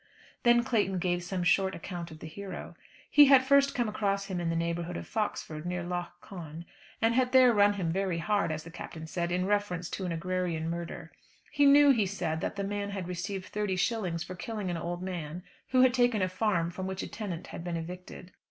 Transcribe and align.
Then 0.41 0.63
Clayton 0.63 0.97
gave 0.97 1.21
some 1.23 1.43
short 1.43 1.75
account 1.75 2.09
of 2.09 2.17
the 2.17 2.27
hero. 2.27 2.73
He 3.11 3.25
had 3.25 3.43
first 3.45 3.75
come 3.75 3.87
across 3.87 4.25
him 4.25 4.39
in 4.39 4.49
the 4.49 4.55
neighbourhood 4.55 4.97
of 4.97 5.05
Foxford 5.07 5.63
near 5.63 5.83
Lough 5.83 6.07
Conn, 6.21 6.65
and 7.03 7.13
had 7.13 7.33
there 7.33 7.53
run 7.53 7.73
him 7.73 7.91
very 7.91 8.17
hard, 8.17 8.51
as 8.51 8.63
the 8.63 8.71
Captain 8.71 9.05
said, 9.05 9.31
in 9.31 9.45
reference 9.45 9.91
to 9.91 10.05
an 10.05 10.11
agrarian 10.11 10.71
murder. 10.71 11.11
He 11.51 11.67
knew, 11.67 11.91
he 11.91 12.07
said, 12.07 12.41
that 12.41 12.55
the 12.55 12.63
man 12.63 12.89
had 12.89 13.07
received 13.07 13.45
thirty 13.45 13.75
shillings 13.75 14.23
for 14.23 14.33
killing 14.33 14.71
an 14.71 14.75
old 14.77 15.03
man 15.03 15.43
who 15.69 15.81
had 15.81 15.93
taken 15.93 16.23
a 16.23 16.27
farm 16.29 16.71
from 16.71 16.87
which 16.87 17.03
a 17.03 17.07
tenant 17.07 17.45
had 17.53 17.63
been 17.63 17.77
evicted. 17.77 18.31